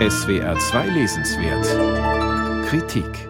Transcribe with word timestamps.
SWR 0.00 0.58
2 0.58 0.88
Lesenswert 0.88 2.66
Kritik 2.66 3.28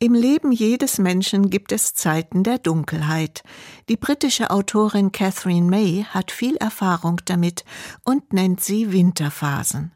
Im 0.00 0.14
Leben 0.14 0.50
jedes 0.50 0.98
Menschen 0.98 1.50
gibt 1.50 1.70
es 1.70 1.94
Zeiten 1.94 2.42
der 2.42 2.58
Dunkelheit. 2.58 3.44
Die 3.88 3.96
britische 3.96 4.50
Autorin 4.50 5.12
Catherine 5.12 5.70
May 5.70 6.04
hat 6.10 6.32
viel 6.32 6.56
Erfahrung 6.56 7.20
damit 7.26 7.64
und 8.04 8.32
nennt 8.32 8.60
sie 8.60 8.90
Winterphasen. 8.90 9.92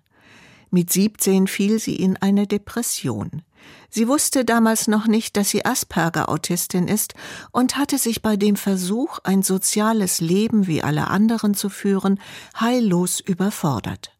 Mit 0.70 0.92
17 0.92 1.48
fiel 1.48 1.80
sie 1.80 1.96
in 1.96 2.16
eine 2.16 2.46
Depression. 2.46 3.42
Sie 3.90 4.08
wusste 4.08 4.44
damals 4.44 4.88
noch 4.88 5.06
nicht, 5.06 5.36
dass 5.36 5.50
sie 5.50 5.64
Asperger-Autistin 5.64 6.88
ist 6.88 7.14
und 7.52 7.76
hatte 7.76 7.98
sich 7.98 8.22
bei 8.22 8.36
dem 8.36 8.56
Versuch, 8.56 9.18
ein 9.24 9.42
soziales 9.42 10.20
Leben 10.20 10.66
wie 10.66 10.82
alle 10.82 11.08
anderen 11.08 11.54
zu 11.54 11.68
führen, 11.68 12.20
heillos 12.60 13.20
überfordert. 13.20 14.12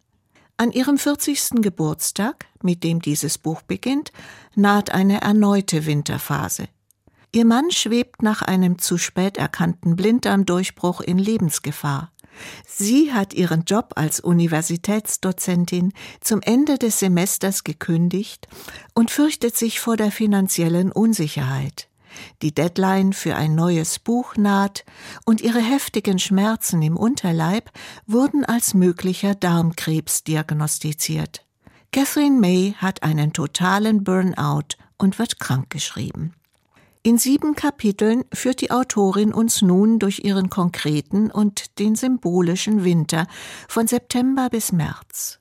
An 0.56 0.72
ihrem 0.72 0.96
40. 0.96 1.62
Geburtstag, 1.62 2.46
mit 2.62 2.82
dem 2.82 3.02
dieses 3.02 3.36
Buch 3.36 3.60
beginnt, 3.62 4.12
naht 4.54 4.90
eine 4.90 5.20
erneute 5.20 5.84
Winterphase. 5.84 6.68
Ihr 7.32 7.44
Mann 7.44 7.70
schwebt 7.70 8.22
nach 8.22 8.40
einem 8.40 8.78
zu 8.78 8.96
spät 8.96 9.36
erkannten 9.36 9.96
Blinddarmdurchbruch 9.96 11.02
in 11.02 11.18
Lebensgefahr. 11.18 12.10
Sie 12.66 13.12
hat 13.12 13.34
ihren 13.34 13.64
Job 13.64 13.92
als 13.96 14.20
Universitätsdozentin 14.20 15.92
zum 16.20 16.40
Ende 16.42 16.78
des 16.78 16.98
Semesters 16.98 17.64
gekündigt 17.64 18.48
und 18.94 19.10
fürchtet 19.10 19.56
sich 19.56 19.80
vor 19.80 19.96
der 19.96 20.10
finanziellen 20.10 20.92
Unsicherheit. 20.92 21.88
Die 22.42 22.54
Deadline 22.54 23.12
für 23.12 23.36
ein 23.36 23.54
neues 23.54 23.98
Buch 23.98 24.36
naht 24.36 24.84
und 25.24 25.40
ihre 25.40 25.60
heftigen 25.60 26.18
Schmerzen 26.18 26.82
im 26.82 26.96
Unterleib 26.96 27.70
wurden 28.06 28.44
als 28.44 28.74
möglicher 28.74 29.34
Darmkrebs 29.34 30.24
diagnostiziert. 30.24 31.44
Catherine 31.92 32.38
May 32.38 32.74
hat 32.78 33.02
einen 33.02 33.32
totalen 33.32 34.04
Burnout 34.04 34.76
und 34.98 35.18
wird 35.18 35.38
krankgeschrieben. 35.38 36.34
In 37.06 37.18
sieben 37.18 37.54
Kapiteln 37.54 38.24
führt 38.32 38.60
die 38.60 38.72
Autorin 38.72 39.32
uns 39.32 39.62
nun 39.62 40.00
durch 40.00 40.24
ihren 40.24 40.50
konkreten 40.50 41.30
und 41.30 41.78
den 41.78 41.94
symbolischen 41.94 42.82
Winter 42.82 43.28
von 43.68 43.86
September 43.86 44.48
bis 44.50 44.72
März. 44.72 45.38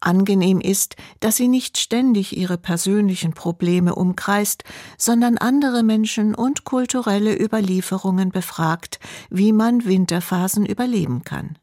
Angenehm 0.00 0.60
ist, 0.60 0.96
dass 1.20 1.36
sie 1.36 1.46
nicht 1.46 1.78
ständig 1.78 2.36
ihre 2.36 2.58
persönlichen 2.58 3.32
Probleme 3.32 3.94
umkreist, 3.94 4.64
sondern 4.96 5.38
andere 5.38 5.84
Menschen 5.84 6.34
und 6.34 6.64
kulturelle 6.64 7.40
Überlieferungen 7.40 8.30
befragt, 8.30 8.98
wie 9.30 9.52
man 9.52 9.84
Winterphasen 9.84 10.66
überleben 10.66 11.22
kann. 11.22 11.58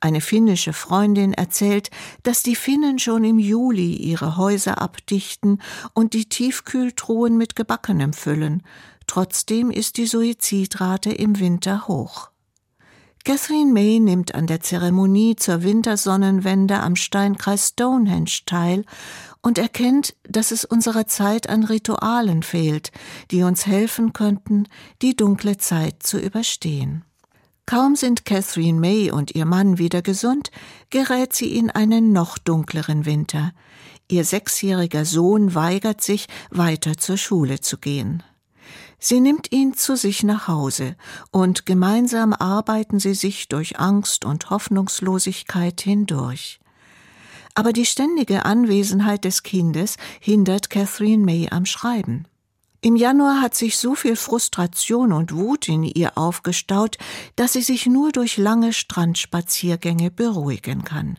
Eine 0.00 0.20
finnische 0.20 0.72
Freundin 0.72 1.32
erzählt, 1.32 1.90
dass 2.22 2.42
die 2.42 2.56
Finnen 2.56 2.98
schon 2.98 3.24
im 3.24 3.38
Juli 3.38 3.94
ihre 3.94 4.36
Häuser 4.36 4.80
abdichten 4.80 5.60
und 5.94 6.14
die 6.14 6.28
Tiefkühltruhen 6.28 7.36
mit 7.36 7.56
Gebackenem 7.56 8.12
füllen. 8.12 8.62
Trotzdem 9.06 9.70
ist 9.70 9.96
die 9.96 10.06
Suizidrate 10.06 11.10
im 11.12 11.38
Winter 11.38 11.86
hoch. 11.88 12.32
Catherine 13.24 13.72
May 13.72 14.00
nimmt 14.00 14.34
an 14.34 14.48
der 14.48 14.60
Zeremonie 14.60 15.36
zur 15.36 15.62
Wintersonnenwende 15.62 16.80
am 16.80 16.96
Steinkreis 16.96 17.68
Stonehenge 17.68 18.40
teil 18.46 18.84
und 19.42 19.58
erkennt, 19.58 20.16
dass 20.24 20.50
es 20.50 20.64
unserer 20.64 21.06
Zeit 21.06 21.48
an 21.48 21.62
Ritualen 21.62 22.42
fehlt, 22.42 22.90
die 23.30 23.44
uns 23.44 23.66
helfen 23.66 24.12
könnten, 24.12 24.66
die 25.02 25.14
dunkle 25.14 25.56
Zeit 25.56 26.02
zu 26.02 26.18
überstehen. 26.18 27.04
Kaum 27.72 27.96
sind 27.96 28.26
Catherine 28.26 28.78
May 28.78 29.10
und 29.10 29.34
ihr 29.34 29.46
Mann 29.46 29.78
wieder 29.78 30.02
gesund, 30.02 30.50
gerät 30.90 31.32
sie 31.32 31.56
in 31.56 31.70
einen 31.70 32.12
noch 32.12 32.36
dunkleren 32.36 33.06
Winter. 33.06 33.54
Ihr 34.10 34.26
sechsjähriger 34.26 35.06
Sohn 35.06 35.54
weigert 35.54 36.02
sich, 36.02 36.26
weiter 36.50 36.98
zur 36.98 37.16
Schule 37.16 37.62
zu 37.62 37.78
gehen. 37.78 38.22
Sie 38.98 39.20
nimmt 39.20 39.52
ihn 39.52 39.72
zu 39.72 39.96
sich 39.96 40.22
nach 40.22 40.48
Hause, 40.48 40.96
und 41.30 41.64
gemeinsam 41.64 42.34
arbeiten 42.34 42.98
sie 42.98 43.14
sich 43.14 43.48
durch 43.48 43.80
Angst 43.80 44.26
und 44.26 44.50
Hoffnungslosigkeit 44.50 45.80
hindurch. 45.80 46.60
Aber 47.54 47.72
die 47.72 47.86
ständige 47.86 48.44
Anwesenheit 48.44 49.24
des 49.24 49.44
Kindes 49.44 49.96
hindert 50.20 50.68
Catherine 50.68 51.24
May 51.24 51.48
am 51.50 51.64
Schreiben. 51.64 52.26
Im 52.84 52.96
Januar 52.96 53.40
hat 53.40 53.54
sich 53.54 53.78
so 53.78 53.94
viel 53.94 54.16
Frustration 54.16 55.12
und 55.12 55.32
Wut 55.32 55.68
in 55.68 55.84
ihr 55.84 56.18
aufgestaut, 56.18 56.98
dass 57.36 57.52
sie 57.52 57.62
sich 57.62 57.86
nur 57.86 58.10
durch 58.10 58.38
lange 58.38 58.72
Strandspaziergänge 58.72 60.10
beruhigen 60.10 60.82
kann. 60.82 61.16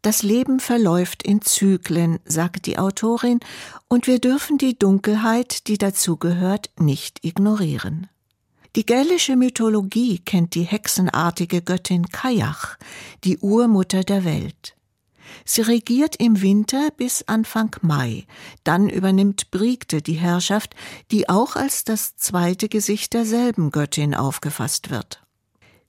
Das 0.00 0.22
Leben 0.22 0.58
verläuft 0.58 1.22
in 1.22 1.42
Zyklen, 1.42 2.18
sagt 2.24 2.64
die 2.64 2.78
Autorin, 2.78 3.40
und 3.88 4.06
wir 4.06 4.20
dürfen 4.20 4.56
die 4.56 4.78
Dunkelheit, 4.78 5.68
die 5.68 5.76
dazugehört, 5.76 6.70
nicht 6.80 7.22
ignorieren. 7.22 8.08
Die 8.74 8.86
gälische 8.86 9.36
Mythologie 9.36 10.18
kennt 10.18 10.54
die 10.54 10.62
hexenartige 10.62 11.60
Göttin 11.60 12.08
Kajach, 12.08 12.78
die 13.22 13.36
Urmutter 13.36 14.02
der 14.02 14.24
Welt. 14.24 14.76
Sie 15.44 15.62
regiert 15.62 16.16
im 16.16 16.40
Winter 16.42 16.90
bis 16.96 17.22
Anfang 17.26 17.74
Mai. 17.82 18.26
Dann 18.64 18.88
übernimmt 18.88 19.50
Brigde 19.50 20.02
die 20.02 20.14
Herrschaft, 20.14 20.74
die 21.10 21.28
auch 21.28 21.56
als 21.56 21.84
das 21.84 22.16
zweite 22.16 22.68
Gesicht 22.68 23.14
derselben 23.14 23.70
Göttin 23.70 24.14
aufgefasst 24.14 24.90
wird. 24.90 25.22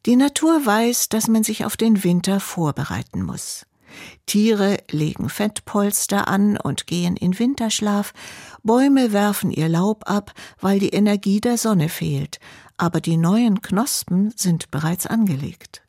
Die 0.05 0.15
Natur 0.15 0.65
weiß, 0.65 1.09
dass 1.09 1.27
man 1.27 1.43
sich 1.43 1.63
auf 1.65 1.77
den 1.77 2.03
Winter 2.03 2.39
vorbereiten 2.39 3.23
muss. 3.23 3.65
Tiere 4.25 4.77
legen 4.89 5.29
Fettpolster 5.29 6.27
an 6.27 6.57
und 6.57 6.87
gehen 6.87 7.15
in 7.15 7.37
Winterschlaf, 7.37 8.13
Bäume 8.63 9.13
werfen 9.13 9.51
ihr 9.51 9.69
Laub 9.69 10.09
ab, 10.09 10.33
weil 10.59 10.79
die 10.79 10.89
Energie 10.89 11.39
der 11.39 11.57
Sonne 11.57 11.89
fehlt, 11.89 12.39
aber 12.77 13.01
die 13.01 13.17
neuen 13.17 13.61
Knospen 13.61 14.33
sind 14.35 14.71
bereits 14.71 15.05
angelegt. 15.05 15.82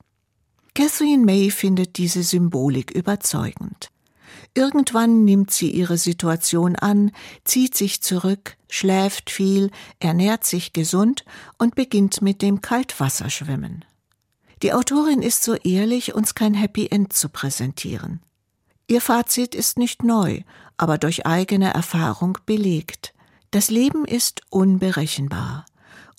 Catherine 0.74 1.24
May 1.24 1.50
findet 1.50 1.98
diese 1.98 2.24
Symbolik 2.24 2.90
überzeugend. 2.90 3.90
Irgendwann 4.54 5.24
nimmt 5.24 5.50
sie 5.50 5.70
ihre 5.70 5.98
Situation 5.98 6.74
an, 6.76 7.12
zieht 7.44 7.76
sich 7.76 8.02
zurück, 8.02 8.56
schläft 8.68 9.30
viel, 9.30 9.70
ernährt 10.00 10.44
sich 10.44 10.72
gesund 10.72 11.24
und 11.58 11.76
beginnt 11.76 12.22
mit 12.22 12.42
dem 12.42 12.60
Kaltwasserschwimmen. 12.60 13.84
Die 14.62 14.72
Autorin 14.72 15.22
ist 15.22 15.44
so 15.44 15.54
ehrlich, 15.54 16.14
uns 16.14 16.34
kein 16.34 16.54
Happy 16.54 16.88
End 16.88 17.12
zu 17.12 17.28
präsentieren. 17.28 18.20
Ihr 18.86 19.00
Fazit 19.00 19.54
ist 19.54 19.78
nicht 19.78 20.02
neu, 20.02 20.40
aber 20.76 20.98
durch 20.98 21.26
eigene 21.26 21.72
Erfahrung 21.72 22.38
belegt. 22.46 23.14
Das 23.50 23.70
Leben 23.70 24.04
ist 24.04 24.42
unberechenbar. 24.50 25.66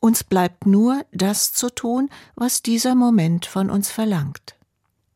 Uns 0.06 0.24
bleibt 0.24 0.68
nur 0.68 1.04
das 1.14 1.52
zu 1.52 1.72
tun, 1.72 2.12
was 2.36 2.62
dieser 2.62 2.94
Moment 2.94 3.48
von 3.48 3.72
uns 3.72 3.90
verlangt. 3.90 4.54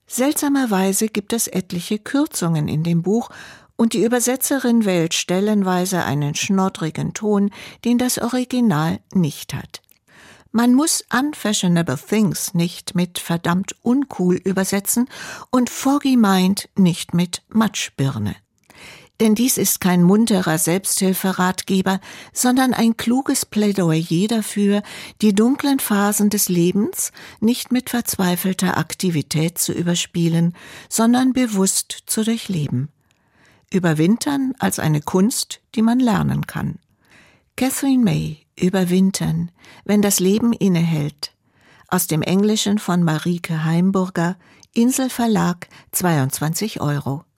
Seltsamerweise 0.07 1.09
gibt 1.09 1.31
es 1.31 1.47
etliche 1.47 1.99
Kürzungen 1.99 2.67
in 2.67 2.83
dem 2.83 3.03
Buch, 3.03 3.29
und 3.75 3.93
die 3.93 4.03
Übersetzerin 4.03 4.85
wählt 4.85 5.13
stellenweise 5.13 6.03
einen 6.03 6.33
schnoddrigen 6.33 7.13
Ton, 7.13 7.51
den 7.85 7.99
das 7.99 8.17
Original 8.17 8.99
nicht 9.13 9.53
hat. 9.53 9.83
Man 10.51 10.73
muss 10.73 11.05
unfashionable 11.15 11.99
things 11.99 12.55
nicht 12.55 12.95
mit 12.95 13.19
verdammt 13.19 13.75
uncool 13.83 14.37
übersetzen 14.37 15.07
und 15.51 15.69
Foggy 15.69 16.17
Mind 16.17 16.67
nicht 16.75 17.13
mit 17.13 17.43
Matschbirne. 17.49 18.35
Denn 19.19 19.35
dies 19.35 19.57
ist 19.57 19.81
kein 19.81 20.01
munterer 20.01 20.57
Selbsthilferatgeber, 20.57 21.99
sondern 22.31 22.73
ein 22.73 22.95
kluges 22.95 23.45
Plädoyer 23.45 24.27
dafür, 24.29 24.81
die 25.21 25.33
dunklen 25.33 25.79
Phasen 25.79 26.29
des 26.29 26.47
Lebens 26.47 27.11
nicht 27.41 27.71
mit 27.71 27.89
verzweifelter 27.89 28.77
Aktivität 28.77 29.57
zu 29.57 29.73
überspielen, 29.73 30.55
sondern 30.87 31.33
bewusst 31.33 32.03
zu 32.05 32.23
durchleben. 32.23 32.89
Überwintern 33.71 34.53
als 34.57 34.79
eine 34.79 35.01
Kunst, 35.01 35.59
die 35.75 35.81
man 35.81 35.99
lernen 35.99 36.47
kann. 36.47 36.79
Catherine 37.57 38.03
May, 38.03 38.45
Überwintern, 38.57 39.51
wenn 39.83 40.01
das 40.01 40.21
Leben 40.21 40.53
innehält. 40.53 41.33
Aus 41.89 42.07
dem 42.07 42.21
Englischen 42.21 42.79
von 42.79 43.03
Marike 43.03 43.65
Heimburger, 43.65 44.37
Inselverlag, 44.73 45.67
22 45.91 46.79
Euro. 46.79 47.25